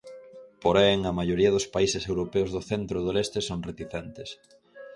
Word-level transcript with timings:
Porén, 0.63 0.99
a 1.05 1.11
maioría 1.19 1.53
dos 1.55 1.69
países 1.75 2.03
europeos 2.11 2.49
do 2.55 2.61
centro 2.71 2.95
e 2.97 3.05
do 3.05 3.11
leste 3.17 3.39
son 3.49 3.59
reticentes. 3.69 4.29